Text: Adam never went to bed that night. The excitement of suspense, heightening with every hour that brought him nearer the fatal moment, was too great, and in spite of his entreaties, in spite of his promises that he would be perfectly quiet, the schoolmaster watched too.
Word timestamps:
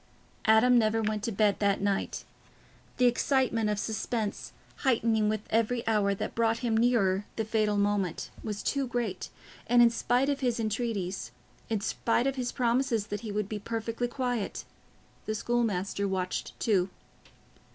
Adam 0.45 0.79
never 0.79 0.99
went 1.03 1.21
to 1.21 1.31
bed 1.31 1.57
that 1.59 1.79
night. 1.79 2.23
The 2.97 3.05
excitement 3.05 3.69
of 3.69 3.77
suspense, 3.77 4.51
heightening 4.77 5.29
with 5.29 5.41
every 5.51 5.85
hour 5.87 6.15
that 6.15 6.33
brought 6.33 6.57
him 6.65 6.75
nearer 6.75 7.27
the 7.35 7.45
fatal 7.45 7.77
moment, 7.77 8.31
was 8.43 8.63
too 8.63 8.87
great, 8.87 9.29
and 9.67 9.79
in 9.79 9.91
spite 9.91 10.27
of 10.27 10.39
his 10.39 10.59
entreaties, 10.59 11.29
in 11.69 11.81
spite 11.81 12.25
of 12.25 12.35
his 12.35 12.51
promises 12.51 13.05
that 13.13 13.21
he 13.21 13.31
would 13.31 13.47
be 13.47 13.59
perfectly 13.59 14.07
quiet, 14.07 14.65
the 15.27 15.35
schoolmaster 15.35 16.07
watched 16.07 16.59
too. 16.59 16.89